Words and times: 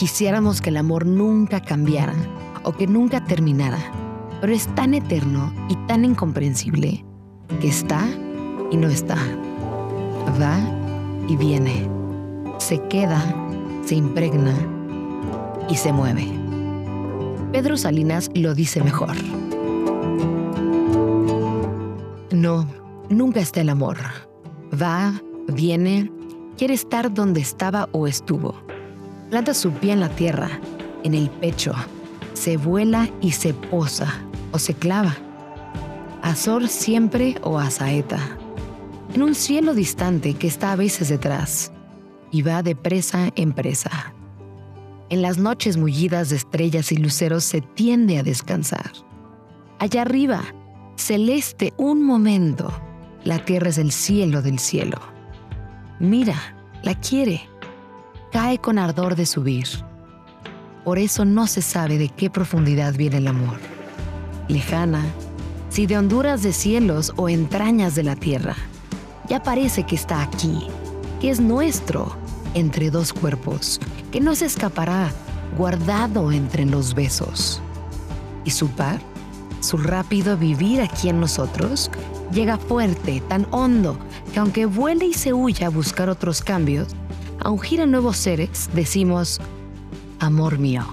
Quisiéramos 0.00 0.62
que 0.62 0.70
el 0.70 0.78
amor 0.78 1.04
nunca 1.04 1.60
cambiara 1.60 2.14
o 2.64 2.72
que 2.72 2.86
nunca 2.86 3.22
terminara, 3.22 3.76
pero 4.40 4.50
es 4.50 4.66
tan 4.74 4.94
eterno 4.94 5.52
y 5.68 5.76
tan 5.86 6.06
incomprensible 6.06 7.04
que 7.60 7.68
está 7.68 8.08
y 8.70 8.78
no 8.78 8.88
está, 8.88 9.18
va 10.40 10.58
y 11.28 11.36
viene, 11.36 11.86
se 12.56 12.80
queda, 12.88 13.22
se 13.84 13.96
impregna 13.96 14.54
y 15.68 15.76
se 15.76 15.92
mueve. 15.92 16.26
Pedro 17.52 17.76
Salinas 17.76 18.30
lo 18.34 18.54
dice 18.54 18.82
mejor. 18.82 19.16
No, 22.32 22.66
nunca 23.10 23.40
está 23.40 23.60
el 23.60 23.68
amor. 23.68 23.98
Va, 24.72 25.20
viene, 25.46 26.10
quiere 26.56 26.72
estar 26.72 27.12
donde 27.12 27.42
estaba 27.42 27.86
o 27.92 28.06
estuvo 28.06 28.54
Planta 29.30 29.54
su 29.54 29.70
pie 29.70 29.92
en 29.92 30.00
la 30.00 30.08
tierra, 30.08 30.50
en 31.04 31.14
el 31.14 31.30
pecho, 31.30 31.72
se 32.34 32.56
vuela 32.56 33.08
y 33.20 33.30
se 33.30 33.54
posa 33.54 34.12
o 34.50 34.58
se 34.58 34.74
clava. 34.74 35.16
Azor 36.20 36.66
siempre 36.66 37.36
o 37.42 37.60
a 37.60 37.70
saeta. 37.70 38.18
En 39.14 39.22
un 39.22 39.36
cielo 39.36 39.74
distante 39.74 40.34
que 40.34 40.48
está 40.48 40.72
a 40.72 40.76
veces 40.76 41.10
detrás 41.10 41.70
y 42.32 42.42
va 42.42 42.64
de 42.64 42.74
presa 42.74 43.30
en 43.36 43.52
presa. 43.52 44.12
En 45.10 45.22
las 45.22 45.38
noches 45.38 45.76
mullidas 45.76 46.30
de 46.30 46.36
estrellas 46.36 46.90
y 46.90 46.96
luceros 46.96 47.44
se 47.44 47.60
tiende 47.60 48.18
a 48.18 48.24
descansar. 48.24 48.90
Allá 49.78 50.02
arriba, 50.02 50.42
celeste 50.96 51.72
un 51.76 52.02
momento, 52.02 52.72
la 53.22 53.44
tierra 53.44 53.68
es 53.68 53.78
el 53.78 53.92
cielo 53.92 54.42
del 54.42 54.58
cielo. 54.58 54.98
Mira, 56.00 56.36
la 56.82 56.94
quiere 56.94 57.49
cae 58.30 58.58
con 58.58 58.78
ardor 58.78 59.16
de 59.16 59.26
subir. 59.26 59.66
Por 60.84 60.98
eso 60.98 61.24
no 61.24 61.46
se 61.46 61.62
sabe 61.62 61.98
de 61.98 62.08
qué 62.08 62.30
profundidad 62.30 62.94
viene 62.94 63.18
el 63.18 63.28
amor. 63.28 63.58
Lejana, 64.48 65.04
si 65.68 65.86
de 65.86 65.98
honduras 65.98 66.42
de 66.42 66.52
cielos 66.52 67.12
o 67.16 67.28
entrañas 67.28 67.94
de 67.94 68.02
la 68.02 68.16
tierra, 68.16 68.56
ya 69.28 69.42
parece 69.42 69.84
que 69.84 69.94
está 69.94 70.22
aquí, 70.22 70.66
que 71.20 71.30
es 71.30 71.40
nuestro, 71.40 72.16
entre 72.54 72.90
dos 72.90 73.12
cuerpos, 73.12 73.80
que 74.10 74.20
no 74.20 74.34
se 74.34 74.46
escapará, 74.46 75.12
guardado 75.56 76.32
entre 76.32 76.66
los 76.66 76.94
besos. 76.94 77.60
Y 78.44 78.50
su 78.50 78.68
par, 78.68 79.00
su 79.60 79.76
rápido 79.76 80.36
vivir 80.36 80.80
aquí 80.80 81.08
en 81.08 81.20
nosotros, 81.20 81.90
llega 82.32 82.56
fuerte, 82.56 83.22
tan 83.28 83.46
hondo, 83.50 83.98
que 84.32 84.40
aunque 84.40 84.66
vuele 84.66 85.06
y 85.06 85.14
se 85.14 85.32
huya 85.32 85.66
a 85.66 85.70
buscar 85.70 86.08
otros 86.08 86.42
cambios, 86.42 86.88
a 87.42 87.50
ungir 87.50 87.80
a 87.80 87.86
nuevos 87.86 88.16
seres, 88.16 88.70
decimos, 88.74 89.40
amor 90.18 90.58
mío. 90.58 90.84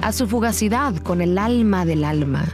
A 0.00 0.12
su 0.12 0.26
fugacidad 0.26 0.96
con 0.98 1.20
el 1.20 1.38
alma 1.38 1.84
del 1.84 2.04
alma, 2.04 2.44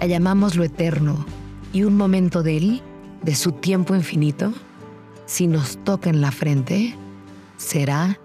la 0.00 0.06
llamamos 0.06 0.56
lo 0.56 0.64
eterno, 0.64 1.24
y 1.72 1.84
un 1.84 1.96
momento 1.96 2.42
de 2.42 2.56
él, 2.56 2.82
de 3.22 3.34
su 3.34 3.52
tiempo 3.52 3.94
infinito, 3.94 4.52
si 5.26 5.46
nos 5.46 5.78
toca 5.84 6.10
en 6.10 6.20
la 6.20 6.30
frente, 6.30 6.94
será 7.56 8.18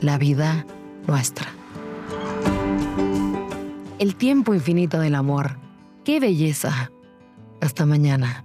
la 0.00 0.18
vida 0.18 0.66
nuestra. 1.06 1.46
El 3.98 4.16
tiempo 4.16 4.54
infinito 4.54 4.98
del 4.98 5.14
amor. 5.14 5.56
¡Qué 6.04 6.20
belleza! 6.20 6.90
Hasta 7.60 7.86
mañana. 7.86 8.44